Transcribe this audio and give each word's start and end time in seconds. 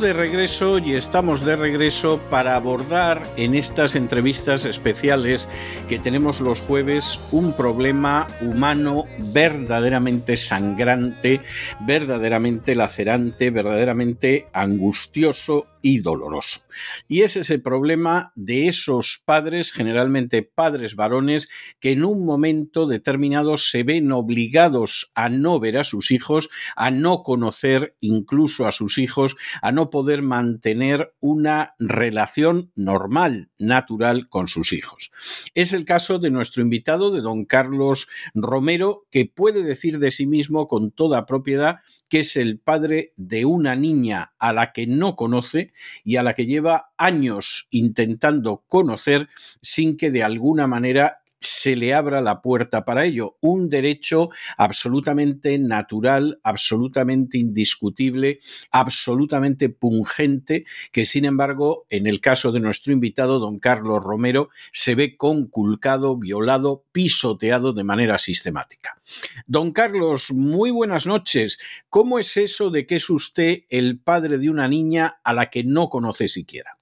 De 0.00 0.14
regreso 0.14 0.78
y 0.78 0.94
estamos 0.94 1.44
de 1.44 1.54
regreso 1.54 2.18
para 2.30 2.56
abordar 2.56 3.22
en 3.36 3.54
estas 3.54 3.94
entrevistas 3.94 4.64
especiales 4.64 5.48
que 5.86 5.98
tenemos 5.98 6.40
los 6.40 6.62
jueves 6.62 7.20
un 7.30 7.52
problema 7.52 8.26
humano 8.40 9.04
verdaderamente 9.34 10.36
sangrante, 10.36 11.40
verdaderamente 11.80 12.74
lacerante, 12.74 13.50
verdaderamente 13.50 14.46
angustioso 14.52 15.66
y 15.82 15.98
doloroso. 15.98 16.62
Y 17.08 17.22
es 17.22 17.36
ese 17.36 17.58
problema 17.58 18.32
de 18.36 18.68
esos 18.68 19.20
padres, 19.24 19.72
generalmente 19.72 20.42
padres 20.42 20.96
varones, 20.96 21.48
que 21.80 21.92
en 21.92 22.04
un 22.04 22.24
momento 22.24 22.86
determinado 22.86 23.56
se 23.58 23.82
ven 23.82 24.12
obligados 24.12 25.10
a 25.14 25.28
no 25.28 25.60
ver 25.60 25.76
a 25.78 25.84
sus 25.84 26.10
hijos, 26.10 26.48
a 26.76 26.90
no 26.90 27.22
conocer 27.22 27.96
incluso 28.00 28.66
a 28.66 28.72
sus 28.72 28.98
hijos, 28.98 29.36
a 29.60 29.72
no 29.72 29.90
poder 29.90 30.22
mantener 30.22 31.14
una 31.20 31.74
relación 31.78 32.70
normal, 32.74 33.50
natural 33.58 34.28
con 34.28 34.48
sus 34.48 34.72
hijos. 34.72 35.10
Es 35.54 35.72
el 35.72 35.84
caso 35.84 36.18
de 36.18 36.30
nuestro 36.30 36.62
invitado, 36.62 37.10
de 37.10 37.20
don 37.20 37.44
Carlos 37.44 38.08
Romero, 38.34 39.06
que 39.10 39.26
puede 39.26 39.62
decir 39.62 39.98
de 39.98 40.10
sí 40.10 40.26
mismo 40.26 40.68
con 40.68 40.90
toda 40.90 41.26
propiedad 41.26 41.80
que 42.12 42.20
es 42.20 42.36
el 42.36 42.58
padre 42.58 43.14
de 43.16 43.46
una 43.46 43.74
niña 43.74 44.34
a 44.38 44.52
la 44.52 44.72
que 44.72 44.86
no 44.86 45.16
conoce 45.16 45.72
y 46.04 46.16
a 46.16 46.22
la 46.22 46.34
que 46.34 46.44
lleva 46.44 46.92
años 46.98 47.68
intentando 47.70 48.64
conocer 48.68 49.30
sin 49.62 49.96
que 49.96 50.10
de 50.10 50.22
alguna 50.22 50.66
manera 50.66 51.21
se 51.42 51.76
le 51.76 51.92
abra 51.92 52.20
la 52.20 52.40
puerta 52.40 52.84
para 52.84 53.04
ello. 53.04 53.36
Un 53.40 53.68
derecho 53.68 54.30
absolutamente 54.56 55.58
natural, 55.58 56.40
absolutamente 56.42 57.38
indiscutible, 57.38 58.38
absolutamente 58.70 59.68
pungente, 59.68 60.64
que 60.92 61.04
sin 61.04 61.24
embargo, 61.24 61.86
en 61.90 62.06
el 62.06 62.20
caso 62.20 62.52
de 62.52 62.60
nuestro 62.60 62.92
invitado, 62.92 63.38
don 63.38 63.58
Carlos 63.58 64.02
Romero, 64.02 64.50
se 64.70 64.94
ve 64.94 65.16
conculcado, 65.16 66.16
violado, 66.16 66.84
pisoteado 66.92 67.72
de 67.72 67.84
manera 67.84 68.18
sistemática. 68.18 69.00
Don 69.46 69.72
Carlos, 69.72 70.32
muy 70.32 70.70
buenas 70.70 71.06
noches. 71.06 71.58
¿Cómo 71.88 72.18
es 72.18 72.36
eso 72.36 72.70
de 72.70 72.86
que 72.86 72.96
es 72.96 73.10
usted 73.10 73.64
el 73.68 73.98
padre 73.98 74.38
de 74.38 74.48
una 74.48 74.68
niña 74.68 75.20
a 75.24 75.32
la 75.32 75.50
que 75.50 75.64
no 75.64 75.88
conoce 75.88 76.28
siquiera? 76.28 76.78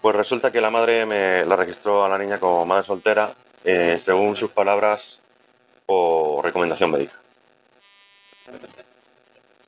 Pues 0.00 0.16
resulta 0.16 0.50
que 0.50 0.60
la 0.60 0.70
madre 0.70 1.04
me 1.04 1.44
la 1.44 1.56
registró 1.56 2.04
a 2.04 2.08
la 2.08 2.16
niña 2.16 2.38
como 2.38 2.64
madre 2.64 2.86
soltera 2.86 3.34
eh, 3.64 4.00
según 4.04 4.36
sus 4.36 4.50
palabras, 4.50 5.18
por 5.86 6.44
recomendación 6.44 6.90
médica. 6.90 7.14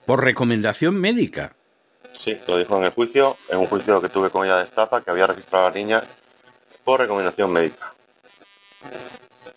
¿Por 0.06 0.24
recomendación 0.24 0.94
médica? 0.94 1.54
Sí, 2.20 2.36
lo 2.46 2.56
dijo 2.56 2.78
en 2.78 2.84
el 2.84 2.90
juicio, 2.90 3.36
en 3.48 3.58
un 3.58 3.66
juicio 3.66 4.00
que 4.00 4.08
tuve 4.08 4.30
con 4.30 4.46
ella 4.46 4.58
de 4.58 4.64
estafa, 4.64 5.00
que 5.02 5.10
había 5.10 5.26
registrado 5.26 5.66
a 5.66 5.70
la 5.70 5.76
niña 5.76 6.02
por 6.84 7.00
recomendación 7.00 7.52
médica. 7.52 7.92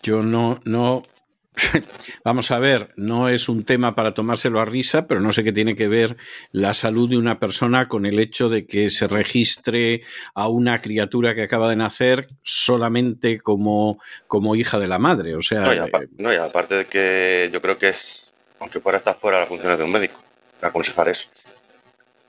Yo 0.01 0.21
no, 0.23 0.59
no, 0.65 1.03
Vamos 2.23 2.51
a 2.51 2.59
ver, 2.59 2.93
no 2.95 3.29
es 3.29 3.49
un 3.49 3.63
tema 3.63 3.95
para 3.95 4.13
tomárselo 4.13 4.59
a 4.59 4.65
risa, 4.65 5.07
pero 5.07 5.21
no 5.21 5.31
sé 5.31 5.43
qué 5.43 5.51
tiene 5.51 5.75
que 5.75 5.87
ver 5.87 6.17
la 6.51 6.73
salud 6.73 7.09
de 7.09 7.17
una 7.17 7.39
persona 7.39 7.87
con 7.87 8.05
el 8.05 8.19
hecho 8.19 8.49
de 8.49 8.65
que 8.65 8.89
se 8.89 9.07
registre 9.07 10.01
a 10.33 10.47
una 10.47 10.81
criatura 10.81 11.35
que 11.35 11.43
acaba 11.43 11.69
de 11.69 11.75
nacer 11.75 12.27
solamente 12.43 13.39
como, 13.39 13.99
como 14.27 14.55
hija 14.55 14.79
de 14.79 14.87
la 14.87 14.99
madre. 14.99 15.35
O 15.35 15.41
sea, 15.41 15.61
no 16.17 16.33
y, 16.33 16.37
aparte, 16.37 16.75
de 16.75 16.85
que 16.85 17.49
yo 17.51 17.61
creo 17.61 17.77
que 17.77 17.89
es, 17.89 18.29
aunque 18.59 18.79
fuera 18.79 18.97
estar 18.97 19.17
fuera 19.17 19.39
las 19.39 19.47
funciones 19.47 19.77
de 19.77 19.83
un 19.83 19.91
médico, 19.91 20.19
aconsejar 20.61 21.09
eso. 21.09 21.27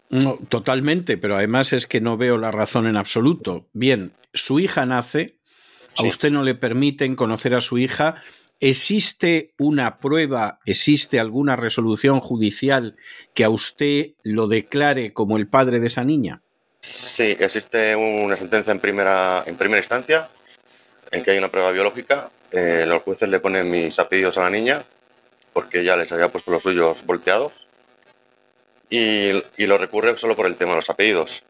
No, 0.08 0.38
totalmente, 0.48 1.18
pero 1.18 1.36
además 1.36 1.72
es 1.72 1.86
que 1.86 2.00
no 2.00 2.16
veo 2.16 2.38
la 2.38 2.52
razón 2.52 2.86
en 2.86 2.96
absoluto. 2.96 3.66
Bien, 3.72 4.12
su 4.32 4.60
hija 4.60 4.86
nace, 4.86 5.36
a 5.96 6.04
usted 6.04 6.30
no 6.30 6.44
le 6.44 6.54
permiten 6.54 7.16
conocer 7.16 7.54
a 7.54 7.60
su 7.60 7.78
hija 7.78 8.22
¿Existe 8.60 9.52
una 9.58 9.98
prueba, 9.98 10.60
existe 10.64 11.20
alguna 11.20 11.56
resolución 11.56 12.20
judicial 12.20 12.96
que 13.34 13.44
a 13.44 13.50
usted 13.50 14.12
lo 14.22 14.48
declare 14.48 15.12
como 15.12 15.36
el 15.36 15.46
padre 15.46 15.78
de 15.78 15.88
esa 15.88 16.04
niña? 16.04 16.42
Sí, 16.80 17.36
existe 17.38 17.94
una 17.94 18.36
sentencia 18.36 18.72
en 18.72 18.80
primera, 18.80 19.42
en 19.46 19.56
primera 19.56 19.80
instancia 19.80 20.28
en 21.10 21.22
que 21.22 21.32
hay 21.32 21.38
una 21.38 21.48
prueba 21.48 21.70
biológica. 21.72 22.30
Eh, 22.50 22.84
los 22.86 23.02
jueces 23.02 23.28
le 23.28 23.40
ponen 23.40 23.70
mis 23.70 23.98
apellidos 23.98 24.38
a 24.38 24.44
la 24.44 24.50
niña 24.50 24.82
porque 25.52 25.84
ya 25.84 25.96
les 25.96 26.10
había 26.12 26.28
puesto 26.28 26.50
los 26.50 26.62
suyos 26.62 27.04
volteados 27.04 27.52
y, 28.88 29.30
y 29.56 29.66
lo 29.66 29.78
recurre 29.78 30.16
solo 30.16 30.36
por 30.36 30.46
el 30.46 30.56
tema 30.56 30.72
de 30.72 30.76
los 30.76 30.90
apellidos. 30.90 31.42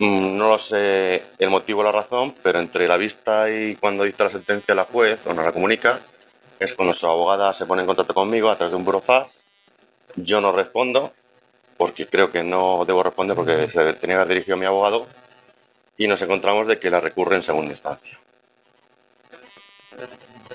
Mm, 0.00 0.38
no 0.38 0.48
lo 0.48 0.58
sé 0.58 1.22
el 1.38 1.50
motivo 1.50 1.80
o 1.80 1.84
la 1.84 1.92
razón, 1.92 2.34
pero 2.42 2.58
entre 2.58 2.88
la 2.88 2.96
vista 2.96 3.50
y 3.50 3.76
cuando 3.76 4.04
dicta 4.04 4.24
la 4.24 4.30
sentencia 4.30 4.74
la 4.74 4.84
juez 4.84 5.20
o 5.26 5.34
nos 5.34 5.44
la 5.44 5.52
comunica, 5.52 6.00
es 6.58 6.74
cuando 6.74 6.94
su 6.94 7.06
abogada 7.06 7.52
se 7.52 7.66
pone 7.66 7.82
en 7.82 7.86
contacto 7.86 8.14
conmigo 8.14 8.48
a 8.48 8.56
través 8.56 8.72
de 8.72 8.78
un 8.78 8.84
burofax. 8.84 9.30
Yo 10.16 10.40
no 10.40 10.52
respondo, 10.52 11.12
porque 11.76 12.06
creo 12.06 12.32
que 12.32 12.42
no 12.42 12.82
debo 12.86 13.02
responder 13.02 13.36
porque 13.36 13.66
se 13.66 13.92
tenía 13.92 13.94
que 13.94 14.12
haber 14.12 14.28
dirigido 14.28 14.56
a 14.56 14.58
mi 14.58 14.64
abogado, 14.64 15.06
y 15.98 16.08
nos 16.08 16.22
encontramos 16.22 16.66
de 16.66 16.78
que 16.78 16.88
la 16.88 16.98
recurre 16.98 17.36
en 17.36 17.42
segunda 17.42 17.72
instancia. 17.72 18.18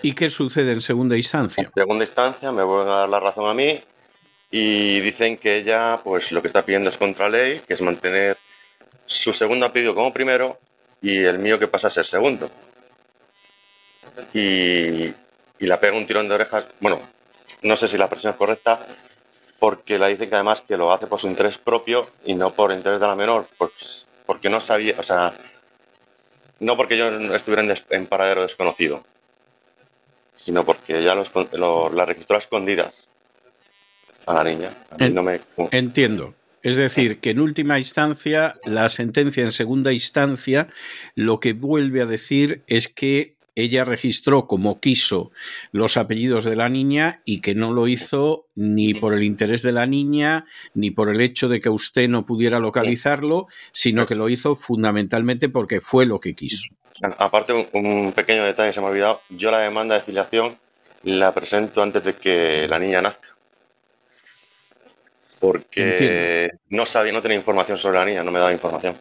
¿Y 0.01 0.13
qué 0.13 0.31
sucede 0.31 0.71
en 0.71 0.81
segunda 0.81 1.15
instancia? 1.15 1.61
En 1.61 1.71
segunda 1.71 2.03
instancia 2.03 2.51
me 2.51 2.63
vuelven 2.63 2.91
a 2.91 2.97
dar 2.97 3.09
la 3.09 3.19
razón 3.19 3.47
a 3.47 3.53
mí 3.53 3.79
y 4.49 4.99
dicen 5.01 5.37
que 5.37 5.57
ella, 5.57 5.99
pues 6.03 6.31
lo 6.31 6.41
que 6.41 6.47
está 6.47 6.63
pidiendo 6.63 6.89
es 6.89 6.97
contra 6.97 7.29
ley, 7.29 7.61
que 7.67 7.75
es 7.75 7.81
mantener 7.81 8.37
su 9.05 9.33
segundo 9.33 9.65
apellido 9.65 9.93
como 9.93 10.13
primero 10.13 10.59
y 11.01 11.17
el 11.23 11.39
mío 11.39 11.59
que 11.59 11.67
pasa 11.67 11.87
a 11.87 11.91
ser 11.91 12.05
segundo. 12.05 12.49
Y, 14.33 15.13
la 15.59 15.79
pega 15.79 15.97
un 15.97 16.05
tirón 16.05 16.27
de 16.27 16.35
orejas, 16.35 16.65
bueno, 16.79 16.99
no 17.63 17.75
sé 17.75 17.87
si 17.87 17.97
la 17.97 18.05
expresión 18.05 18.33
es 18.33 18.37
correcta, 18.37 18.85
porque 19.57 19.97
la 19.97 20.07
dice 20.07 20.29
que 20.29 20.35
además 20.35 20.61
que 20.61 20.77
lo 20.77 20.91
hace 20.91 21.07
por 21.07 21.19
su 21.19 21.27
interés 21.27 21.57
propio 21.57 22.07
y 22.23 22.35
no 22.35 22.51
por 22.51 22.71
interés 22.71 22.99
de 22.99 23.07
la 23.07 23.15
menor, 23.15 23.47
pues, 23.57 24.05
porque 24.25 24.49
no 24.49 24.59
sabía, 24.59 24.95
o 24.99 25.03
sea, 25.03 25.33
no 26.59 26.77
porque 26.77 26.97
yo 26.97 27.07
estuviera 27.33 27.75
en, 27.89 28.05
paradero 28.05 28.43
desconocido, 28.43 29.03
sino 30.43 30.63
porque 30.63 31.01
ya 31.01 31.15
la 31.15 32.05
registró 32.05 32.35
a 32.35 32.39
escondidas 32.39 32.93
a 34.25 34.33
la 34.33 34.43
niña. 34.43 34.69
Entiendo. 35.71 36.33
Es 36.65 36.77
decir, 36.77 37.17
que 37.17 37.29
en 37.29 37.41
última 37.41 37.77
instancia, 37.77 38.55
la 38.65 38.89
sentencia 38.89 39.43
en 39.43 39.51
segunda 39.51 39.93
instancia 39.93 40.67
lo 41.13 41.39
que 41.39 41.53
vuelve 41.53 42.01
a 42.01 42.07
decir 42.07 42.63
es 42.65 42.87
que 42.87 43.35
ella 43.53 43.85
registró 43.85 44.47
como 44.47 44.79
quiso 44.79 45.31
los 45.71 45.95
apellidos 45.95 46.43
de 46.43 46.55
la 46.55 46.67
niña 46.67 47.21
y 47.23 47.41
que 47.41 47.53
no 47.53 47.71
lo 47.71 47.87
hizo 47.87 48.47
ni 48.55 48.95
por 48.95 49.13
el 49.13 49.21
interés 49.21 49.61
de 49.61 49.73
la 49.73 49.85
niña, 49.85 50.45
ni 50.73 50.89
por 50.89 51.09
el 51.09 51.21
hecho 51.21 51.49
de 51.49 51.61
que 51.61 51.69
usted 51.69 52.09
no 52.09 52.25
pudiera 52.25 52.57
localizarlo, 52.57 53.45
sino 53.71 54.07
que 54.07 54.15
lo 54.15 54.27
hizo 54.27 54.55
fundamentalmente 54.55 55.49
porque 55.49 55.81
fue 55.81 56.07
lo 56.07 56.19
que 56.19 56.33
quiso. 56.33 56.67
Aparte, 57.19 57.69
un 57.73 58.11
pequeño 58.11 58.43
detalle 58.43 58.73
se 58.73 58.79
me 58.79 58.87
ha 58.87 58.89
olvidado, 58.89 59.21
yo 59.29 59.51
la 59.51 59.59
demanda 59.59 59.93
de 59.93 60.01
filiación 60.01 60.57
la 61.03 61.31
presento 61.31 61.83
antes 61.83 62.03
de 62.03 62.13
que 62.13 62.67
la 62.67 62.79
niña 62.79 63.03
nazca 63.03 63.34
porque 65.39 66.51
no 66.69 66.85
sabía, 66.85 67.11
no 67.13 67.21
tenía 67.21 67.37
información 67.37 67.77
sobre 67.77 67.99
la 67.99 68.05
niña, 68.05 68.23
no 68.23 68.31
me 68.31 68.39
daba 68.39 68.51
información. 68.51 68.95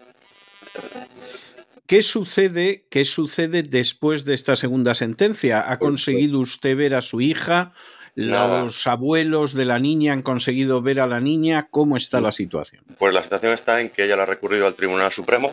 ¿Qué 1.87 2.01
sucede, 2.03 2.87
¿Qué 2.91 3.05
sucede 3.05 3.63
después 3.63 4.25
de 4.25 4.35
esta 4.35 4.57
segunda 4.57 4.95
sentencia? 4.95 5.61
¿Ha 5.61 5.79
pues, 5.79 5.91
conseguido 5.91 6.41
usted 6.41 6.77
ver 6.77 6.95
a 6.95 7.03
su 7.03 7.21
hija? 7.21 7.73
¿Los 8.15 8.87
abuelos 8.87 9.55
de 9.55 9.65
la 9.65 9.79
niña 9.79 10.13
han 10.13 10.23
conseguido 10.23 10.81
ver 10.81 11.01
a 11.01 11.07
la 11.07 11.21
niña? 11.21 11.69
¿Cómo 11.71 11.97
está 11.97 12.21
la 12.21 12.33
situación? 12.33 12.85
Pues 12.97 13.13
la 13.13 13.23
situación 13.23 13.53
está 13.53 13.81
en 13.81 13.91
que 13.91 14.05
ella 14.05 14.17
la 14.17 14.23
ha 14.23 14.27
recurrido 14.27 14.67
al 14.67 14.75
Tribunal 14.75 15.11
Supremo. 15.13 15.53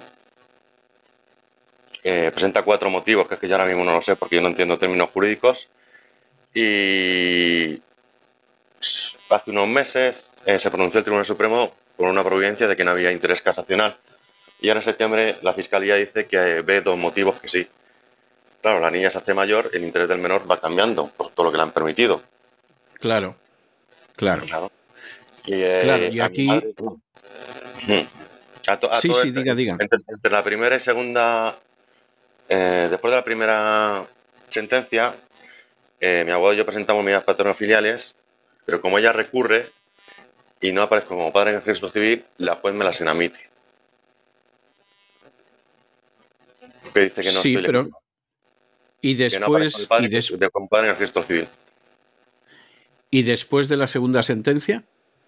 Eh, 2.04 2.31
presenta 2.34 2.63
cuatro 2.63 2.89
motivos, 2.89 3.27
que 3.27 3.36
es 3.36 3.39
que 3.39 3.48
yo 3.48 3.56
ahora 3.56 3.68
mismo 3.68 3.84
no 3.84 3.94
lo 3.94 4.01
sé 4.01 4.16
porque 4.16 4.38
yo 4.38 4.42
no 4.42 4.50
entiendo 4.50 4.77
términos 4.77 5.10
jurídicos. 5.10 5.68
Y 6.54 7.81
hace 9.30 9.51
unos 9.51 9.68
meses 9.68 10.25
eh, 10.45 10.59
se 10.59 10.69
pronunció 10.69 10.99
el 10.99 11.03
Tribunal 11.03 11.25
Supremo 11.25 11.71
por 11.97 12.07
una 12.07 12.23
providencia 12.23 12.67
de 12.67 12.75
que 12.75 12.83
no 12.83 12.91
había 12.91 13.11
interés 13.11 13.41
casacional. 13.41 13.95
Y 14.61 14.69
ahora 14.69 14.81
en 14.81 14.85
septiembre 14.85 15.35
la 15.41 15.53
Fiscalía 15.53 15.95
dice 15.95 16.25
que 16.27 16.61
ve 16.61 16.81
dos 16.81 16.97
motivos 16.97 17.39
que 17.39 17.49
sí. 17.49 17.67
Claro, 18.61 18.79
la 18.79 18.91
niña 18.91 19.09
se 19.09 19.17
hace 19.17 19.33
mayor, 19.33 19.69
el 19.73 19.83
interés 19.83 20.07
del 20.07 20.19
menor 20.19 20.49
va 20.49 20.61
cambiando 20.61 21.07
por 21.07 21.31
todo 21.31 21.45
lo 21.45 21.51
que 21.51 21.57
le 21.57 21.63
han 21.63 21.71
permitido. 21.71 22.21
Claro, 22.93 23.35
claro. 24.15 24.43
Y, 25.45 25.53
eh, 25.55 25.79
claro, 25.81 26.05
y 26.05 26.19
aquí... 26.19 26.47
sí, 28.99 29.13
sí, 29.13 29.31
diga, 29.31 29.55
diga. 29.55 29.77
Entre, 29.79 30.31
la 30.31 30.43
primera 30.43 30.75
y 30.75 30.79
segunda, 30.79 31.57
eh, 32.47 32.88
después 32.88 33.11
de 33.11 33.17
la 33.17 33.23
primera 33.23 34.03
sentencia, 34.51 35.15
eh, 35.99 36.23
mi 36.23 36.31
abogado 36.31 36.53
y 36.53 36.57
yo 36.57 36.65
presentamos 36.65 37.03
medidas 37.03 37.23
paterno-filiales, 37.23 38.15
pero 38.65 38.79
como 38.79 38.99
ella 38.99 39.11
recurre 39.11 39.65
y 40.62 40.72
no 40.72 40.84
aparezco 40.84 41.16
como 41.16 41.34
padre 41.34 41.52
en 41.52 41.56
el 41.58 41.63
registro 41.63 41.90
civil, 41.90 42.24
la 42.38 42.56
juez 42.56 42.74
me 42.75 42.86
las 42.86 43.02
inamite. 43.02 43.40
Que 46.94 47.00
dice 47.02 47.22
que 47.22 47.31
no 47.31 47.40
sí, 47.42 47.58
pero... 47.58 47.90
Y 49.02 49.16
después... 49.16 49.88
y 50.00 50.08
de, 50.08 50.50
como 50.52 50.68
padre 50.68 50.88
en 50.88 50.90
el 50.92 51.00
registro 51.00 51.24
civil. 51.24 51.48
¿Y 53.10 53.24
después 53.24 53.68
de 53.68 53.78
la 53.78 53.88
segunda 53.88 54.22
sentencia? 54.22 54.84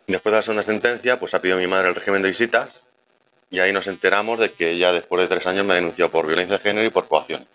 Después 0.06 0.32
de 0.32 0.38
la 0.38 0.44
segunda 0.44 0.64
sentencia, 0.64 1.20
pues 1.20 1.34
ha 1.34 1.42
pedido 1.42 1.58
mi 1.58 1.68
madre 1.68 1.90
el 1.90 1.96
régimen 1.96 2.22
de 2.22 2.30
visitas 2.30 2.82
y 3.50 3.60
ahí 3.60 3.74
nos 3.74 3.88
enteramos 3.88 4.40
de 4.40 4.52
que 4.52 4.72
ella 4.72 4.92
después 4.92 5.22
de 5.22 5.36
tres 5.36 5.48
años 5.48 5.66
me 5.66 5.76
denunció 5.76 6.10
por 6.10 6.28
violencia 6.28 6.58
de 6.58 6.64
género 6.64 6.86
y 6.86 6.90
por 6.92 7.08
coacciones. 7.08 7.48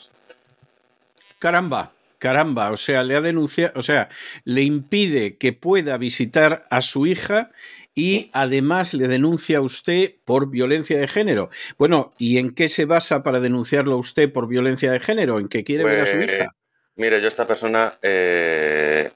Caramba, 1.38 1.92
caramba, 2.18 2.70
o 2.70 2.76
sea, 2.76 3.02
le 3.02 3.16
ha 3.16 3.20
denunciado, 3.20 3.72
o 3.76 3.82
sea, 3.82 4.08
le 4.44 4.62
impide 4.62 5.36
que 5.36 5.52
pueda 5.52 5.96
visitar 5.96 6.66
a 6.70 6.80
su 6.80 7.06
hija 7.06 7.50
y 7.94 8.30
además 8.32 8.94
le 8.94 9.08
denuncia 9.08 9.58
a 9.58 9.60
usted 9.60 10.14
por 10.24 10.50
violencia 10.50 10.98
de 10.98 11.08
género. 11.08 11.50
Bueno, 11.78 12.12
¿y 12.16 12.38
en 12.38 12.54
qué 12.54 12.68
se 12.68 12.84
basa 12.84 13.22
para 13.22 13.40
denunciarlo 13.40 13.94
a 13.94 13.96
usted 13.96 14.32
por 14.32 14.46
violencia 14.46 14.92
de 14.92 15.00
género? 15.00 15.38
¿En 15.38 15.48
qué 15.48 15.64
quiere 15.64 15.84
ver 15.84 16.00
a 16.02 16.06
su 16.06 16.16
pues, 16.16 16.32
hija? 16.32 16.54
Mire, 16.96 17.20
yo 17.20 17.28
esta 17.28 17.46
persona, 17.46 17.92
eh, 18.02 19.10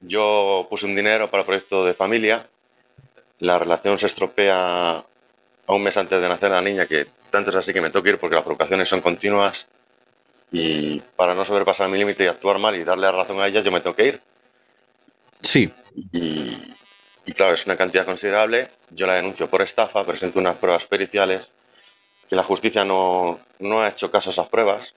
yo 0.00 0.66
puse 0.70 0.86
un 0.86 0.94
dinero 0.94 1.28
para 1.28 1.42
el 1.42 1.46
proyecto 1.46 1.84
de 1.84 1.94
familia, 1.94 2.46
la 3.40 3.58
relación 3.58 3.98
se 3.98 4.06
estropea 4.06 5.04
a 5.66 5.72
un 5.74 5.82
mes 5.82 5.96
antes 5.96 6.20
de 6.20 6.28
nacer 6.28 6.50
la 6.50 6.60
niña, 6.60 6.86
que 6.86 7.06
tanto 7.30 7.50
es 7.50 7.56
así 7.56 7.72
que 7.72 7.80
me 7.80 7.90
que 7.90 8.08
ir 8.08 8.18
porque 8.18 8.36
las 8.36 8.44
provocaciones 8.44 8.88
son 8.88 9.00
continuas 9.00 9.66
y 10.52 11.00
para 11.16 11.34
no 11.34 11.46
sobrepasar 11.46 11.88
mi 11.88 11.98
límite 11.98 12.24
y 12.24 12.26
actuar 12.26 12.58
mal 12.58 12.76
y 12.76 12.84
darle 12.84 13.06
la 13.06 13.12
razón 13.12 13.40
a 13.40 13.46
ella, 13.46 13.60
yo 13.60 13.72
me 13.72 13.80
tengo 13.80 13.96
que 13.96 14.06
ir. 14.06 14.20
Sí. 15.40 15.72
Y, 16.12 17.32
claro, 17.32 17.54
es 17.54 17.64
una 17.64 17.76
cantidad 17.76 18.04
considerable. 18.04 18.68
Yo 18.90 19.06
la 19.06 19.14
denuncio 19.14 19.48
por 19.48 19.62
estafa, 19.62 20.04
presento 20.04 20.38
unas 20.38 20.56
pruebas 20.56 20.84
periciales 20.84 21.50
que 22.28 22.36
la 22.36 22.44
justicia 22.44 22.84
no, 22.84 23.40
ha 23.80 23.88
hecho 23.88 24.10
caso 24.10 24.30
a 24.30 24.32
esas 24.32 24.48
pruebas 24.48 24.94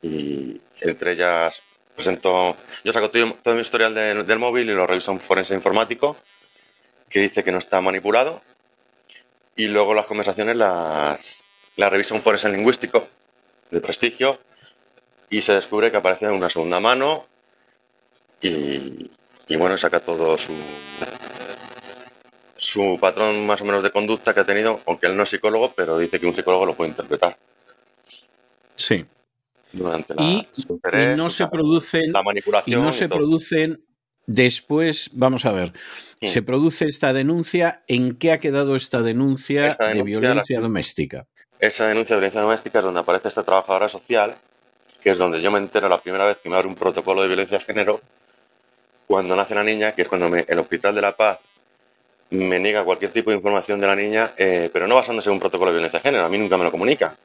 y 0.00 0.60
entre 0.80 1.12
ellas 1.12 1.60
presento, 1.94 2.56
yo 2.84 2.92
saco 2.92 3.10
todo, 3.10 3.54
mi 3.54 3.60
historial 3.60 3.94
del 3.94 4.38
móvil 4.38 4.70
y 4.70 4.74
lo 4.74 4.86
reviso 4.86 5.10
un 5.10 5.18
forense 5.18 5.54
informático 5.54 6.16
que 7.10 7.20
dice 7.20 7.42
que 7.42 7.50
no 7.50 7.58
está 7.58 7.80
manipulado 7.80 8.40
y 9.56 9.66
luego 9.66 9.94
las 9.94 10.06
conversaciones 10.06 10.56
las, 10.56 11.42
las 11.76 11.90
revisa 11.90 12.14
un 12.14 12.22
forense 12.22 12.48
lingüístico 12.48 13.08
de 13.70 13.80
prestigio 13.80 14.38
y 15.30 15.42
se 15.42 15.54
descubre 15.54 15.90
que 15.90 15.96
aparece 15.96 16.26
en 16.26 16.32
una 16.32 16.48
segunda 16.48 16.80
mano 16.80 17.24
y, 18.40 19.10
bueno, 19.56 19.76
saca 19.76 20.00
todo 20.00 20.38
su, 20.38 20.52
su 22.56 22.98
patrón 23.00 23.46
más 23.46 23.60
o 23.60 23.64
menos 23.64 23.82
de 23.82 23.90
conducta 23.90 24.32
que 24.32 24.40
ha 24.40 24.44
tenido, 24.44 24.80
aunque 24.86 25.06
él 25.06 25.16
no 25.16 25.24
es 25.24 25.30
psicólogo, 25.30 25.72
pero 25.74 25.98
dice 25.98 26.20
que 26.20 26.26
un 26.26 26.34
psicólogo 26.34 26.66
lo 26.66 26.74
puede 26.74 26.90
interpretar. 26.90 27.36
Sí. 28.76 29.04
Durante 29.72 30.14
la, 30.14 30.22
y, 30.22 30.48
no 31.16 31.28
se 31.28 31.46
producen 31.46 32.10
la 32.12 32.22
manipulación 32.22 32.80
y 32.80 32.82
no 32.82 32.90
se 32.90 33.06
producen 33.06 33.84
después, 34.26 35.10
vamos 35.12 35.44
a 35.44 35.52
ver, 35.52 35.74
se 36.22 36.40
produce 36.42 36.86
esta 36.86 37.12
denuncia, 37.12 37.82
¿en 37.86 38.16
qué 38.16 38.32
ha 38.32 38.40
quedado 38.40 38.76
esta 38.76 39.02
denuncia, 39.02 39.76
de 39.92 40.02
violencia 40.02 40.60
doméstica? 40.60 41.26
Esa 41.60 41.86
denuncia 41.86 42.16
de 42.16 42.20
violencia 42.20 42.40
doméstica 42.40 42.78
es 42.78 42.84
donde 42.84 43.00
aparece 43.00 43.28
esta 43.28 43.42
trabajadora 43.42 43.88
social 43.90 44.34
que 45.02 45.10
es 45.10 45.18
donde 45.18 45.40
yo 45.40 45.50
me 45.50 45.58
entero 45.58 45.88
la 45.88 45.98
primera 45.98 46.24
vez 46.24 46.38
que 46.38 46.48
me 46.48 46.56
abre 46.56 46.68
un 46.68 46.74
protocolo 46.74 47.22
de 47.22 47.28
violencia 47.28 47.58
de 47.58 47.64
género, 47.64 48.00
cuando 49.06 49.34
nace 49.34 49.54
la 49.54 49.64
niña, 49.64 49.92
que 49.92 50.02
es 50.02 50.08
cuando 50.08 50.34
el 50.36 50.58
Hospital 50.58 50.94
de 50.94 51.00
la 51.00 51.12
Paz 51.12 51.38
me 52.30 52.58
niega 52.58 52.84
cualquier 52.84 53.10
tipo 53.10 53.30
de 53.30 53.36
información 53.36 53.80
de 53.80 53.86
la 53.86 53.96
niña, 53.96 54.32
eh, 54.36 54.68
pero 54.72 54.86
no 54.86 54.96
basándose 54.96 55.30
en 55.30 55.34
un 55.34 55.40
protocolo 55.40 55.70
de 55.70 55.76
violencia 55.76 55.98
de 55.98 56.02
género, 56.02 56.26
a 56.26 56.28
mí 56.28 56.36
nunca 56.36 56.58
me 56.58 56.64
lo 56.64 56.70
comunica, 56.70 57.16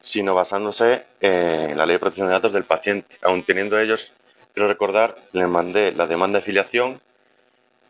sino 0.00 0.34
basándose 0.34 1.04
en 1.20 1.76
la 1.76 1.84
ley 1.84 1.96
de 1.96 1.98
protección 1.98 2.28
de 2.28 2.32
datos 2.32 2.52
del 2.52 2.64
paciente. 2.64 3.16
Aun 3.22 3.42
teniendo 3.42 3.78
ellos, 3.78 4.12
quiero 4.54 4.68
recordar, 4.68 5.14
les 5.32 5.48
mandé 5.48 5.92
la 5.92 6.06
demanda 6.06 6.38
de 6.38 6.44
filiación 6.44 7.00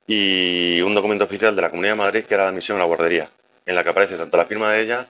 y 0.06 0.80
un 0.80 0.94
documento 0.94 1.24
oficial 1.24 1.54
de 1.54 1.62
la 1.62 1.70
Comunidad 1.70 1.94
de 1.94 2.02
Madrid 2.02 2.24
que 2.24 2.34
era 2.34 2.44
la 2.44 2.50
admisión 2.50 2.78
a 2.78 2.80
la 2.80 2.86
guardería, 2.86 3.28
en 3.64 3.74
la 3.74 3.84
que 3.84 3.90
aparece 3.90 4.16
tanto 4.16 4.36
la 4.36 4.44
firma 4.44 4.72
de 4.72 4.82
ella 4.82 5.06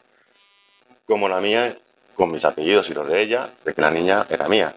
como 1.06 1.29
la 1.29 1.41
mía 1.41 1.76
con 2.14 2.32
mis 2.32 2.44
apellidos 2.44 2.88
y 2.90 2.94
los 2.94 3.08
de 3.08 3.22
ella, 3.22 3.49
de 3.64 3.75
que 3.75 3.81
la 3.81 3.90
niña 3.90 4.26
era 4.31 4.49
mía. 4.49 4.75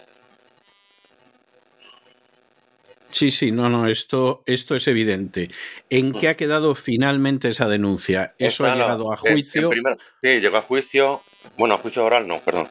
Sí, 3.11 3.31
sí, 3.31 3.51
no, 3.51 3.69
no, 3.69 3.87
esto, 3.87 4.43
esto 4.45 4.75
es 4.75 4.87
evidente. 4.87 5.49
¿En 5.89 6.11
qué 6.11 6.29
ha 6.29 6.37
quedado 6.37 6.75
finalmente 6.75 7.49
esa 7.49 7.67
denuncia? 7.67 8.35
¿Eso 8.37 8.65
ha 8.65 8.75
llegado 8.75 9.11
a 9.11 9.17
juicio? 9.17 9.71
sí, 10.21 10.27
llegó 10.39 10.57
a 10.57 10.61
juicio, 10.61 11.21
bueno, 11.57 11.75
a 11.75 11.77
juicio 11.77 12.05
oral 12.05 12.27
no, 12.27 12.37
perdón. 12.39 12.67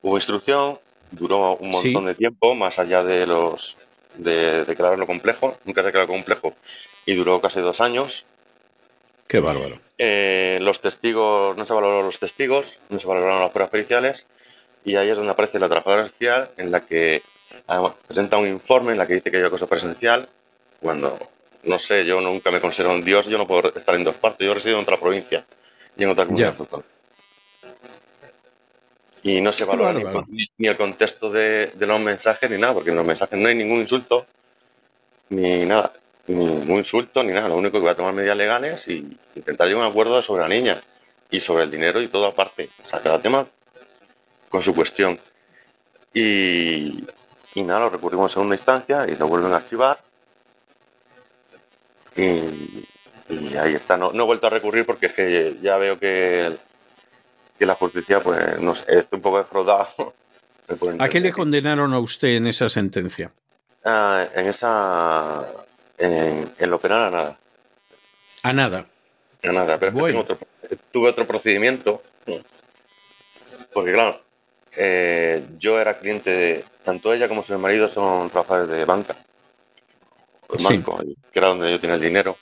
Hubo 0.00 0.16
instrucción, 0.16 0.78
duró 1.10 1.56
un 1.56 1.70
montón 1.70 2.06
de 2.06 2.14
tiempo, 2.14 2.54
más 2.54 2.78
allá 2.78 3.02
de 3.02 3.26
los 3.26 3.76
de 4.16 4.64
declararlo 4.64 5.06
complejo, 5.06 5.58
nunca 5.64 5.82
se 5.82 5.86
declaró 5.86 6.08
complejo, 6.08 6.54
y 7.06 7.14
duró 7.14 7.40
casi 7.40 7.60
dos 7.60 7.80
años. 7.80 8.24
Qué 9.30 9.38
bárbaro. 9.38 9.78
Eh, 9.96 10.58
los 10.60 10.80
testigos, 10.80 11.56
no 11.56 11.64
se 11.64 11.72
valoraron 11.72 12.06
los 12.06 12.18
testigos, 12.18 12.80
no 12.88 12.98
se 12.98 13.06
valoraron 13.06 13.40
las 13.40 13.50
pruebas 13.50 13.70
periciales, 13.70 14.26
y 14.84 14.96
ahí 14.96 15.08
es 15.08 15.16
donde 15.16 15.30
aparece 15.30 15.60
la 15.60 15.68
trabajadora 15.68 16.08
social 16.08 16.50
en 16.56 16.72
la 16.72 16.80
que 16.80 17.22
presenta 18.08 18.38
un 18.38 18.48
informe 18.48 18.90
en 18.90 18.98
la 18.98 19.06
que 19.06 19.14
dice 19.14 19.30
que 19.30 19.36
hay 19.36 19.44
acoso 19.44 19.68
presencial, 19.68 20.28
cuando, 20.80 21.16
no 21.62 21.78
sé, 21.78 22.04
yo 22.04 22.20
nunca 22.20 22.50
me 22.50 22.60
considero 22.60 22.92
un 22.92 23.04
dios, 23.04 23.26
yo 23.26 23.38
no 23.38 23.46
puedo 23.46 23.72
estar 23.72 23.94
en 23.94 24.02
dos 24.02 24.16
partes, 24.16 24.44
yo 24.44 24.52
resido 24.52 24.74
en 24.74 24.82
otra 24.82 24.96
provincia 24.96 25.44
y 25.96 26.02
en 26.02 26.10
otra 26.10 26.24
comunidad 26.24 26.56
autónoma. 26.58 26.84
Y 29.22 29.40
no 29.40 29.52
se 29.52 29.64
valora 29.64 30.24
ni, 30.58 30.66
el 30.66 30.76
contexto 30.76 31.30
de, 31.30 31.66
de 31.66 31.86
los 31.86 32.00
mensajes 32.00 32.50
ni 32.50 32.60
nada, 32.60 32.74
porque 32.74 32.90
en 32.90 32.96
los 32.96 33.06
mensajes 33.06 33.38
no 33.38 33.48
hay 33.48 33.54
ningún 33.54 33.78
insulto 33.78 34.26
ni 35.28 35.64
nada 35.66 35.92
ningún 36.30 36.78
insulto 36.78 37.22
ni 37.22 37.32
nada. 37.32 37.48
Lo 37.48 37.56
único 37.56 37.72
que 37.72 37.80
voy 37.80 37.90
a 37.90 37.96
tomar 37.96 38.14
medidas 38.14 38.36
legales 38.36 38.88
y 38.88 39.16
intentar 39.34 39.66
llegar 39.66 39.82
a 39.82 39.86
un 39.86 39.90
acuerdo 39.90 40.20
sobre 40.22 40.42
la 40.42 40.48
niña 40.48 40.80
y 41.30 41.40
sobre 41.40 41.64
el 41.64 41.70
dinero 41.70 42.00
y 42.00 42.08
todo 42.08 42.26
aparte. 42.26 42.68
O 42.84 42.88
sea, 42.88 43.00
cada 43.00 43.20
tema 43.20 43.46
con 44.48 44.62
su 44.62 44.74
cuestión. 44.74 45.18
Y, 46.12 47.04
y 47.54 47.62
nada, 47.62 47.80
lo 47.80 47.90
recurrimos 47.90 48.30
en 48.30 48.34
segunda 48.34 48.56
instancia 48.56 49.06
y 49.08 49.16
lo 49.16 49.28
vuelven 49.28 49.52
a 49.52 49.56
archivar. 49.56 49.98
Y, 52.16 53.56
ahí 53.56 53.74
está. 53.74 53.96
No, 53.96 54.10
he 54.12 54.26
vuelto 54.26 54.48
a 54.48 54.50
recurrir 54.50 54.84
porque 54.84 55.06
es 55.06 55.12
que 55.12 55.56
ya 55.62 55.76
veo 55.76 55.98
que, 55.98 56.52
que 57.58 57.66
la 57.66 57.74
justicia, 57.74 58.20
pues, 58.20 58.60
no 58.60 58.74
sé, 58.74 58.98
estoy 58.98 59.16
un 59.16 59.22
poco 59.22 59.38
defraudado. 59.38 60.14
¿A 61.00 61.08
qué 61.08 61.20
le 61.20 61.32
condenaron 61.32 61.92
a 61.94 61.98
usted 61.98 62.36
en 62.36 62.46
esa 62.46 62.68
sentencia? 62.68 63.32
Ah, 63.84 64.24
en 64.34 64.46
esa 64.46 65.44
en, 66.00 66.70
lo 66.70 66.78
penal 66.78 67.02
a 67.02 67.10
nada. 67.10 67.38
A 68.42 68.52
nada. 68.52 68.86
A 69.42 69.52
nada, 69.52 69.78
pero 69.78 69.92
tuve 70.92 71.08
otro 71.08 71.26
procedimiento. 71.26 72.02
Porque 73.72 73.92
claro, 73.92 74.20
eh, 74.76 75.44
yo 75.58 75.78
era 75.78 75.98
cliente 75.98 76.30
de. 76.30 76.64
Tanto 76.84 77.12
ella 77.12 77.28
como 77.28 77.44
su 77.44 77.58
marido 77.58 77.88
son 77.88 78.30
trabajadores 78.30 78.68
de 78.68 78.84
banca. 78.84 79.16
El 80.48 80.64
banco, 80.64 80.98
que 81.32 81.38
era 81.38 81.48
donde 81.48 81.70
yo 81.70 81.78
tenía 81.78 81.96
el 81.96 82.02
dinero. 82.02 82.36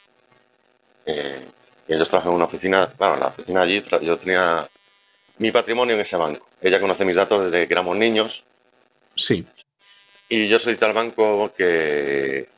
Eh, 1.05 1.45
y 1.88 1.95
ellos 1.95 2.09
trabajan 2.09 2.33
en 2.33 2.37
una 2.37 2.47
oficina. 2.47 2.88
Claro, 2.97 3.15
en 3.15 3.21
la 3.21 3.27
oficina 3.27 3.62
allí 3.62 3.85
yo 4.03 4.17
tenía 4.17 4.67
mi 5.38 5.50
patrimonio 5.50 5.95
en 5.95 6.00
ese 6.00 6.17
banco. 6.17 6.47
Ella 6.61 6.81
conoce 6.81 7.05
mis 7.05 7.17
datos 7.17 7.45
desde 7.45 7.67
que 7.67 7.75
éramos 7.75 7.97
niños. 7.97 8.45
Sí. 9.15 9.45
Y 10.29 10.49
yo 10.49 10.59
solicité 10.59 10.85
al 10.85 10.93
banco 10.93 11.53
que 11.57 12.49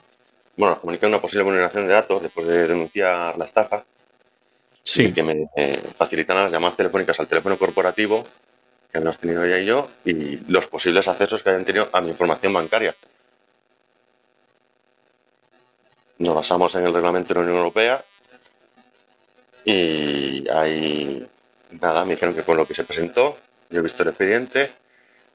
bueno, 0.61 0.75
nos 0.75 0.81
comunican 0.81 1.09
una 1.09 1.21
posible 1.21 1.43
vulneración 1.45 1.87
de 1.87 1.95
datos 1.95 2.23
después 2.23 2.47
de 2.47 2.69
denunciar 2.69 3.37
la 3.37 3.47
estafa. 3.47 3.85
Sí. 4.83 5.07
Y 5.07 5.13
que 5.13 5.23
me 5.23 5.49
eh, 5.57 5.83
facilitan 5.97 6.37
las 6.37 6.53
llamadas 6.53 6.77
telefónicas 6.77 7.19
al 7.19 7.27
teléfono 7.27 7.57
corporativo 7.57 8.25
que 8.93 8.99
hemos 8.99 9.19
tenido 9.19 9.45
ella 9.45 9.59
y 9.59 9.67
yo 9.67 9.89
y 10.05 10.37
los 10.51 10.67
posibles 10.67 11.07
accesos 11.07 11.43
que 11.43 11.51
hayan 11.51 11.65
tenido 11.65 11.89
a 11.93 12.01
mi 12.01 12.09
información 12.09 12.53
bancaria. 12.53 12.95
nos 16.21 16.35
basamos 16.35 16.75
en 16.75 16.85
el 16.85 16.93
reglamento 16.93 17.29
de 17.29 17.35
la 17.35 17.41
Unión 17.41 17.57
Europea 17.57 18.05
y 19.65 20.47
ahí, 20.51 21.27
nada, 21.81 22.05
me 22.05 22.15
dijeron 22.15 22.35
que 22.35 22.43
con 22.43 22.59
lo 22.59 22.67
que 22.67 22.75
se 22.75 22.85
presentó, 22.85 23.39
yo 23.71 23.81
he 23.81 23.83
visto 23.83 24.03
el 24.03 24.11
expediente, 24.11 24.71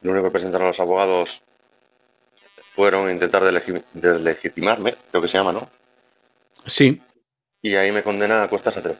lo 0.02 0.12
único 0.12 0.28
que 0.28 0.34
presentaron 0.34 0.68
los 0.68 0.80
abogados 0.80 1.42
fueron 2.76 3.10
intentar 3.10 3.42
deslegitimarme, 3.94 4.96
creo 5.10 5.22
que 5.22 5.30
se 5.30 5.38
llama, 5.38 5.54
¿no? 5.54 5.70
Sí. 6.66 7.02
Y 7.62 7.76
ahí 7.76 7.92
me 7.92 8.04
condena 8.04 8.44
a 8.44 8.48
cuestas 8.50 8.76
a 8.76 8.82
tres 8.82 8.98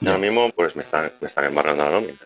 Y 0.00 0.06
ahora 0.06 0.18
mismo, 0.18 0.50
pues 0.50 0.76
me 0.76 0.82
están, 0.82 1.10
me 1.20 1.28
están 1.28 1.46
embargando 1.46 1.84
la 1.84 1.90
nómina. 1.90 2.18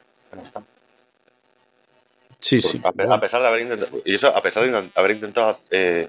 Sí, 2.40 2.60
sí. 2.60 2.80
A, 2.82 3.20
pesar 3.20 3.40
de 3.40 3.46
haber 3.46 3.62
intentado, 3.62 4.02
y 4.04 4.14
eso 4.14 4.28
a 4.28 4.40
pesar 4.40 4.68
de 4.68 4.90
haber 4.94 5.10
intentado 5.12 5.60
eh, 5.70 6.08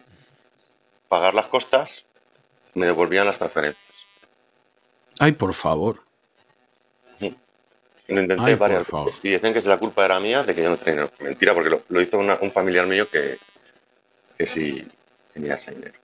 pagar 1.07 1.35
las 1.35 1.47
costas, 1.47 2.03
me 2.73 2.87
devolvían 2.87 3.27
las 3.27 3.37
transferencias. 3.37 3.85
Ay, 5.19 5.33
por 5.33 5.53
favor. 5.53 6.01
Lo 7.19 8.21
intenté 8.21 8.55
varias 8.55 8.87
veces. 8.87 9.19
Y 9.21 9.29
dicen 9.29 9.53
que 9.53 9.61
la 9.61 9.77
culpa 9.77 10.03
era 10.03 10.19
mía 10.19 10.41
de 10.41 10.55
que 10.55 10.63
yo 10.63 10.71
no 10.71 10.77
tenía 10.77 11.07
Mentira, 11.19 11.53
porque 11.53 11.69
lo, 11.69 12.01
hizo 12.01 12.17
un 12.17 12.51
familiar 12.51 12.87
mío 12.87 13.07
que, 13.07 13.37
que 14.39 14.81
dinero. 15.33 15.99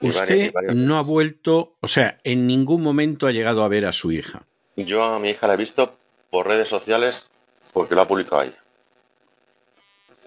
Usted 0.00 0.52
no 0.74 0.98
ha 0.98 1.02
vuelto, 1.02 1.76
o 1.80 1.88
sea, 1.88 2.18
en 2.22 2.46
ningún 2.46 2.82
momento 2.82 3.26
ha 3.26 3.32
llegado 3.32 3.64
a 3.64 3.68
ver 3.68 3.86
a 3.86 3.92
su 3.92 4.12
hija. 4.12 4.44
Yo 4.76 5.02
a 5.02 5.18
mi 5.18 5.30
hija 5.30 5.46
la 5.46 5.54
he 5.54 5.56
visto 5.56 5.96
por 6.30 6.46
redes 6.46 6.68
sociales 6.68 7.26
porque 7.72 7.94
lo 7.94 8.02
ha 8.02 8.08
publicado 8.08 8.42
ella. 8.42 8.62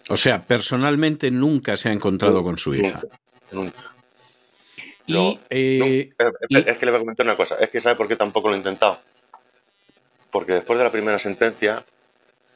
O 0.09 0.17
sea, 0.17 0.41
personalmente 0.41 1.31
nunca 1.31 1.77
se 1.77 1.89
ha 1.89 1.93
encontrado 1.93 2.43
con 2.43 2.57
su 2.57 2.75
hija. 2.75 3.01
Nunca. 3.51 3.91
Eh, 5.49 6.09
es 6.49 6.77
que 6.77 6.85
le 6.85 6.91
voy 6.91 6.97
a 6.97 6.99
comentar 6.99 7.25
una 7.25 7.35
cosa. 7.35 7.55
Es 7.55 7.69
que 7.69 7.79
sabe 7.79 7.95
por 7.95 8.07
qué 8.07 8.15
tampoco 8.15 8.49
lo 8.49 8.55
he 8.55 8.57
intentado. 8.57 8.99
Porque 10.31 10.53
después 10.53 10.77
de 10.77 10.85
la 10.85 10.91
primera 10.91 11.19
sentencia, 11.19 11.85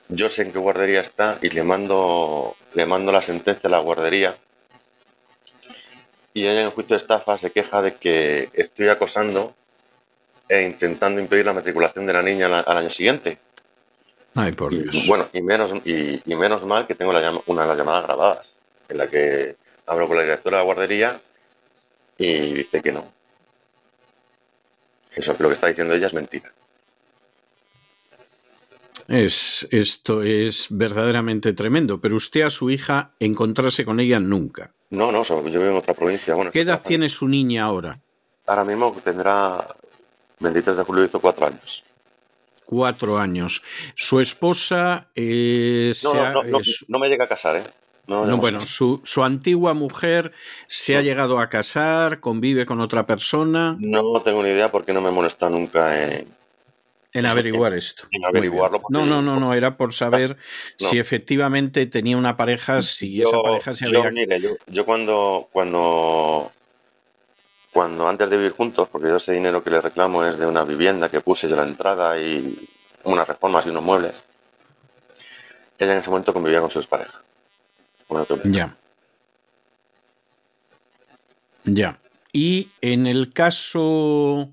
yo 0.09 0.29
sé 0.29 0.43
en 0.43 0.51
qué 0.51 0.59
guardería 0.59 1.01
está 1.01 1.37
y 1.41 1.49
le 1.49 1.63
mando, 1.63 2.55
le 2.73 2.85
mando 2.85 3.11
la 3.11 3.21
sentencia 3.21 3.67
a 3.67 3.71
la 3.71 3.79
guardería. 3.79 4.35
Y 6.33 6.41
ella 6.41 6.61
en 6.61 6.67
el 6.67 6.71
juicio 6.71 6.95
de 6.95 7.01
estafa 7.01 7.37
se 7.37 7.51
queja 7.51 7.81
de 7.81 7.95
que 7.95 8.49
estoy 8.53 8.89
acosando 8.89 9.55
e 10.47 10.61
intentando 10.61 11.19
impedir 11.19 11.45
la 11.45 11.53
matriculación 11.53 12.05
de 12.05 12.13
la 12.13 12.21
niña 12.21 12.59
al 12.59 12.77
año 12.77 12.89
siguiente. 12.89 13.37
Ay, 14.35 14.51
por 14.51 14.71
Dios. 14.71 15.07
bueno, 15.07 15.27
y 15.31 15.41
menos, 15.41 15.71
y, 15.85 16.21
menos 16.25 16.65
mal 16.65 16.85
que 16.85 16.93
tengo 16.93 17.11
una 17.11 17.61
de 17.61 17.67
las 17.67 17.77
llamadas 17.77 18.03
grabadas, 18.05 18.53
en 18.89 18.97
la 18.97 19.07
que 19.07 19.55
hablo 19.87 20.07
con 20.07 20.17
la 20.17 20.23
directora 20.23 20.57
de 20.57 20.61
la 20.61 20.65
guardería 20.65 21.19
y 22.17 22.53
dice 22.53 22.81
que 22.81 22.91
no. 22.91 23.05
Eso, 25.15 25.33
lo 25.39 25.47
que 25.47 25.55
está 25.55 25.67
diciendo 25.67 25.93
ella 25.93 26.07
es 26.07 26.13
mentira. 26.13 26.51
Es, 29.07 29.67
esto 29.71 30.23
es 30.23 30.67
verdaderamente 30.69 31.53
tremendo, 31.53 32.01
pero 32.01 32.15
usted 32.15 32.41
a 32.41 32.49
su 32.49 32.69
hija 32.69 33.11
encontrarse 33.19 33.85
con 33.85 33.99
ella 33.99 34.19
nunca. 34.19 34.71
No, 34.89 35.11
no, 35.11 35.23
yo 35.23 35.41
vivo 35.43 35.65
en 35.65 35.77
otra 35.77 35.93
provincia. 35.93 36.33
Bueno, 36.35 36.51
¿Qué 36.51 36.61
edad 36.61 36.81
tiene 36.83 37.09
su 37.09 37.27
niña 37.27 37.65
ahora? 37.65 37.99
Ahora 38.47 38.65
mismo 38.65 38.95
tendrá, 39.03 39.67
23 40.39 40.77
de 40.77 40.83
julio, 40.83 41.05
hizo 41.05 41.19
cuatro 41.19 41.47
años 41.47 41.83
cuatro 42.65 43.17
años. 43.17 43.61
Su 43.93 44.19
esposa 44.19 45.07
eh, 45.15 45.93
no, 46.87 46.99
me 46.99 47.07
llega 47.07 47.25
a 47.25 47.27
casar, 47.27 47.57
¿eh? 47.57 47.63
No, 48.07 48.37
bueno, 48.37 48.67
su, 48.67 49.01
su, 49.03 49.23
antigua 49.23 49.73
mujer 49.73 50.31
se 50.67 50.95
ha 50.95 51.01
llegado 51.01 51.39
a 51.39 51.49
casar, 51.49 52.19
convive 52.19 52.65
con 52.65 52.79
otra 52.79 53.07
persona. 53.07 53.77
No 53.79 54.21
tengo 54.21 54.43
ni 54.43 54.49
idea 54.49 54.71
porque 54.71 54.93
no 54.93 55.01
me 55.01 55.09
molesta 55.09 55.49
nunca 55.49 56.03
en, 56.03 56.27
en 57.15 57.25
averiguar 57.25 57.73
esto. 57.73 58.07
En 58.11 58.25
averiguarlo. 58.25 58.81
No, 58.89 59.05
no, 59.05 59.21
no, 59.21 59.39
no, 59.39 59.53
era 59.53 59.77
por 59.77 59.93
saber 59.93 60.37
si 60.77 60.99
efectivamente 60.99 61.85
tenía 61.85 62.17
una 62.17 62.35
pareja, 62.35 62.81
si 62.81 63.21
esa 63.21 63.41
pareja 63.41 63.73
se 63.73 63.85
había. 63.85 64.11
Yo, 64.37 64.57
yo, 64.67 64.85
cuando, 64.85 65.47
cuando 65.51 66.51
cuando 67.71 68.07
antes 68.07 68.29
de 68.29 68.37
vivir 68.37 68.51
juntos, 68.51 68.87
porque 68.89 69.07
yo 69.07 69.17
ese 69.17 69.33
dinero 69.33 69.63
que 69.63 69.69
le 69.69 69.81
reclamo 69.81 70.23
es 70.23 70.37
de 70.37 70.45
una 70.45 70.63
vivienda 70.63 71.09
que 71.09 71.21
puse 71.21 71.49
yo 71.49 71.55
la 71.55 71.63
entrada 71.63 72.19
y 72.19 72.57
unas 73.03 73.27
reformas 73.27 73.65
y 73.65 73.69
unos 73.69 73.83
muebles, 73.83 74.13
ella 75.77 75.93
en 75.93 75.99
ese 75.99 76.09
momento 76.09 76.33
convivía 76.33 76.61
con 76.61 76.71
sus 76.71 76.87
parejas. 76.87 77.15
ya. 78.45 78.75
Ya. 81.65 81.99
Y 82.35 82.67
en 82.81 83.07
el 83.07 83.31
caso, 83.31 84.51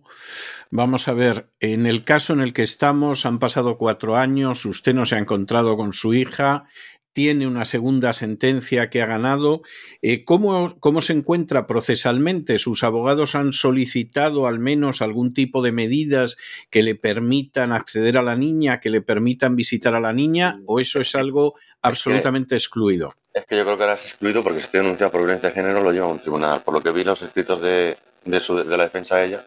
vamos 0.70 1.08
a 1.08 1.14
ver, 1.14 1.48
en 1.58 1.86
el 1.86 2.04
caso 2.04 2.32
en 2.32 2.40
el 2.40 2.52
que 2.52 2.62
estamos, 2.62 3.26
han 3.26 3.40
pasado 3.40 3.76
cuatro 3.76 4.16
años, 4.16 4.64
usted 4.66 4.94
no 4.94 5.04
se 5.04 5.16
ha 5.16 5.18
encontrado 5.18 5.76
con 5.76 5.92
su 5.92 6.14
hija, 6.14 6.66
tiene 7.12 7.47
una 7.47 7.64
segunda 7.64 8.12
sentencia 8.12 8.90
que 8.90 9.02
ha 9.02 9.07
ganado. 9.07 9.62
Eh, 10.00 10.25
¿cómo, 10.25 10.76
¿Cómo 10.81 11.02
se 11.02 11.12
encuentra 11.12 11.66
procesalmente? 11.66 12.59
¿Sus 12.59 12.85
abogados 12.85 13.35
han 13.35 13.52
solicitado 13.52 14.47
al 14.47 14.59
menos 14.59 15.02
algún 15.02 15.35
tipo 15.35 15.62
de 15.62 15.73
medidas 15.73 16.37
que 16.71 16.83
le 16.83 16.95
permitan 16.95 17.73
acceder 17.73 18.16
a 18.16 18.23
la 18.23 18.37
niña, 18.37 18.81
que 18.81 18.90
le 18.90 19.02
permitan 19.02 19.57
visitar 19.57 19.95
a 19.95 20.00
la 20.00 20.12
niña, 20.12 20.61
o 20.66 20.81
eso 20.81 21.00
es 21.00 21.14
algo 21.14 21.54
absolutamente 21.83 22.54
excluido? 22.54 23.14
Es 23.35 23.47
que 23.47 23.57
yo 23.57 23.64
creo 23.64 23.76
que 23.76 23.83
ahora 23.83 23.95
es 23.97 24.04
excluido 24.04 24.42
porque 24.42 24.59
si 24.59 24.64
estoy 24.66 24.81
denunciado 24.81 25.12
por 25.12 25.23
violencia 25.23 25.49
de 25.49 25.54
género 25.54 25.83
lo 25.83 25.92
lleva 25.92 26.07
a 26.07 26.11
un 26.11 26.19
tribunal. 26.19 26.61
Por 26.61 26.75
lo 26.75 26.83
que 26.83 26.90
vi 26.90 27.04
los 27.04 27.21
escritos 27.23 27.61
de, 27.61 27.97
de, 28.25 28.40
de 28.40 28.76
la 28.76 28.85
defensa 28.85 29.16
de 29.16 29.26
ella, 29.26 29.45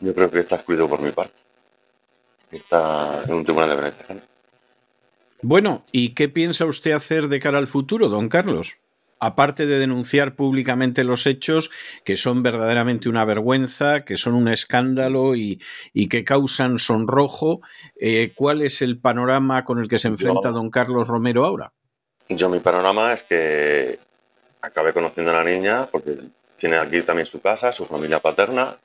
yo 0.00 0.14
creo 0.14 0.30
que 0.30 0.40
está 0.40 0.56
excluido 0.56 0.88
por 0.88 1.00
mi 1.00 1.10
parte. 1.10 1.34
Está 2.50 3.22
en 3.26 3.34
un 3.34 3.44
tribunal 3.44 3.70
de 3.70 3.74
violencia 3.74 4.02
de 4.02 4.06
género. 4.06 4.35
Bueno, 5.48 5.84
¿y 5.92 6.08
qué 6.08 6.28
piensa 6.28 6.66
usted 6.66 6.90
hacer 6.90 7.28
de 7.28 7.38
cara 7.38 7.58
al 7.58 7.68
futuro, 7.68 8.08
don 8.08 8.28
Carlos? 8.28 8.78
Aparte 9.20 9.64
de 9.64 9.78
denunciar 9.78 10.34
públicamente 10.34 11.04
los 11.04 11.24
hechos 11.24 11.70
que 12.04 12.16
son 12.16 12.42
verdaderamente 12.42 13.08
una 13.08 13.24
vergüenza, 13.24 14.04
que 14.04 14.16
son 14.16 14.34
un 14.34 14.48
escándalo 14.48 15.36
y, 15.36 15.60
que 16.10 16.24
causan 16.24 16.80
sonrojo, 16.80 17.60
eh, 17.94 18.32
¿cuál 18.34 18.60
es 18.60 18.82
el 18.82 18.98
panorama 18.98 19.64
con 19.64 19.78
el 19.78 19.86
que 19.86 20.00
se 20.00 20.08
enfrenta 20.08 20.50
don 20.50 20.68
Carlos 20.68 21.06
Romero 21.06 21.44
ahora? 21.44 21.72
Yo 22.28 22.48
mi 22.48 22.58
panorama 22.58 23.12
es 23.12 23.22
que 23.22 24.00
acabé 24.62 24.92
conociendo 24.92 25.30
a 25.30 25.36
la 25.36 25.44
niña 25.44 25.86
porque 25.86 26.18
tiene 26.58 26.76
aquí 26.76 27.02
también 27.02 27.28
su 27.28 27.40
casa, 27.40 27.70
su 27.70 27.86
familia 27.86 28.18
paterna 28.18 28.76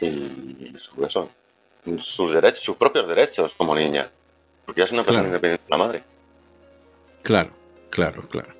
y 0.00 0.74
sus 0.78 2.32
derechos, 2.32 2.64
sus 2.64 2.76
propios 2.78 3.06
derechos 3.06 3.52
como 3.54 3.74
niña. 3.74 4.08
Porque 4.68 4.82
ya 4.82 4.84
es 4.84 4.92
una 4.92 5.02
persona 5.02 5.26
independiente 5.26 5.64
de 5.64 5.70
la 5.70 5.78
madre. 5.78 6.02
Claro, 7.22 7.50
claro, 7.88 8.28
claro, 8.28 8.52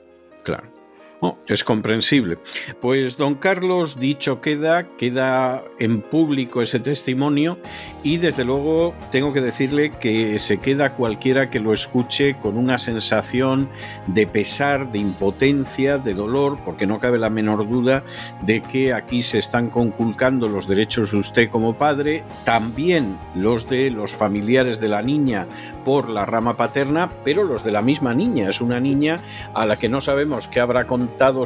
claro. 0.43 0.78
Oh, 1.21 1.37
es 1.49 1.65
comprensible. 1.65 2.39
Pues 2.81 3.17
don 3.17 3.35
Carlos, 3.35 3.99
dicho 3.99 4.41
queda, 4.41 4.87
queda 4.97 5.65
en 5.81 6.01
público 6.01 6.63
ese 6.63 6.79
testimonio 6.79 7.59
y 8.05 8.19
desde 8.19 8.45
luego 8.45 8.95
tengo 9.11 9.33
que 9.33 9.41
decirle 9.41 9.91
que 9.99 10.39
se 10.39 10.59
queda 10.59 10.95
cualquiera 10.95 11.51
que 11.51 11.59
lo 11.59 11.73
escuche 11.73 12.37
con 12.39 12.57
una 12.57 12.79
sensación 12.79 13.69
de 14.07 14.29
pesar, 14.29 14.93
de 14.93 15.01
impotencia, 15.01 15.99
de 15.99 16.15
dolor, 16.15 16.57
porque 16.65 16.87
no 16.87 17.01
cabe 17.01 17.19
la 17.19 17.31
menor 17.31 17.69
duda 17.69 18.05
de 18.43 18.61
que 18.61 18.93
aquí 18.93 19.23
se 19.23 19.39
están 19.39 19.71
conculcando 19.71 20.47
los 20.47 20.69
derechos 20.69 21.11
de 21.11 21.19
usted 21.19 21.51
como 21.51 21.75
padre, 21.75 22.23
también 22.45 23.19
los 23.35 23.69
de 23.69 23.91
los 23.91 24.13
familiares 24.13 24.79
de 24.79 24.89
la 24.89 25.03
niña 25.03 25.49
por 25.85 26.09
la 26.09 26.27
rama 26.27 26.57
paterna, 26.57 27.11
pero 27.25 27.43
los 27.43 27.65
de 27.65 27.73
la 27.73 27.83
misma 27.83 28.15
niña. 28.15 28.51
Es 28.51 28.61
una 28.61 28.79
niña 28.79 29.19
a 29.55 29.67
la 29.67 29.77
que 29.77 29.89
no 29.89 30.01
sabemos 30.01 30.47
qué 30.47 30.61
habrá 30.61 30.87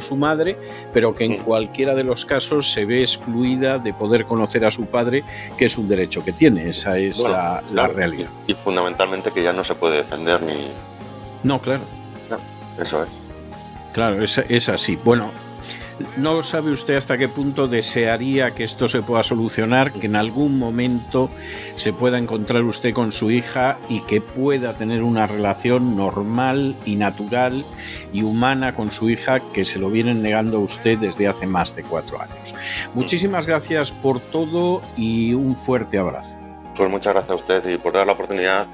su 0.01 0.15
madre, 0.15 0.57
pero 0.93 1.13
que 1.13 1.25
en 1.25 1.37
cualquiera 1.37 1.95
de 1.95 2.03
los 2.03 2.25
casos 2.25 2.71
se 2.71 2.85
ve 2.85 3.01
excluida 3.01 3.79
de 3.79 3.93
poder 3.93 4.25
conocer 4.25 4.65
a 4.65 4.71
su 4.71 4.85
padre, 4.85 5.23
que 5.57 5.65
es 5.65 5.77
un 5.77 5.87
derecho 5.87 6.23
que 6.23 6.31
tiene. 6.31 6.69
Esa 6.69 6.97
es 6.97 7.19
la, 7.19 7.61
realidad. 7.87 8.29
Y, 8.47 8.53
fundamentalmente 8.53 9.31
que 9.31 9.43
ya 9.43 9.53
no 9.53 9.63
se 9.63 9.75
puede 9.75 9.97
defender 9.97 10.41
ni. 10.41 10.67
No, 11.43 11.59
claro. 11.59 11.83
eso 12.79 13.03
es. 13.03 13.09
Claro, 13.93 14.23
es, 14.23 14.37
es 14.37 14.69
así. 14.69 14.97
Bueno, 15.03 15.31
no 16.17 16.43
sabe 16.43 16.71
usted 16.71 16.95
hasta 16.95 17.17
qué 17.17 17.27
punto 17.27 17.67
desearía 17.67 18.51
que 18.51 18.63
esto 18.63 18.89
se 18.89 19.01
pueda 19.01 19.23
solucionar, 19.23 19.91
que 19.91 20.07
en 20.07 20.15
algún 20.15 20.57
momento 20.57 21.29
se 21.75 21.93
pueda 21.93 22.17
encontrar 22.17 22.63
usted 22.63 22.93
con 22.93 23.11
su 23.11 23.31
hija 23.31 23.77
y 23.89 24.01
que 24.01 24.21
pueda 24.21 24.73
tener 24.73 25.03
una 25.03 25.27
relación 25.27 25.95
normal 25.95 26.75
y 26.85 26.95
natural 26.95 27.65
y 28.11 28.23
humana 28.23 28.73
con 28.73 28.91
su 28.91 29.09
hija 29.09 29.39
que 29.39 29.65
se 29.65 29.79
lo 29.79 29.89
vienen 29.89 30.21
negando 30.21 30.57
a 30.57 30.61
usted 30.61 30.97
desde 30.97 31.27
hace 31.27 31.47
más 31.47 31.75
de 31.75 31.83
cuatro 31.83 32.21
años. 32.21 32.55
Muchísimas 32.93 33.45
gracias 33.45 33.91
por 33.91 34.19
todo 34.19 34.81
y 34.97 35.33
un 35.33 35.55
fuerte 35.55 35.97
abrazo. 35.97 36.37
Pues 36.75 36.89
muchas 36.89 37.13
gracias 37.13 37.31
a 37.31 37.35
usted 37.35 37.69
y 37.69 37.77
por 37.77 37.93
dar 37.93 38.07
la 38.07 38.13
oportunidad 38.13 38.65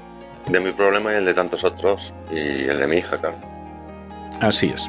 de 0.48 0.60
mi 0.60 0.72
problema 0.72 1.12
y 1.12 1.16
el 1.16 1.24
de 1.24 1.34
tantos 1.34 1.64
otros 1.64 2.12
y 2.30 2.64
el 2.64 2.78
de 2.78 2.86
mi 2.86 2.96
hija, 2.96 3.18
claro. 3.18 3.36
Así 4.40 4.72
es. 4.74 4.88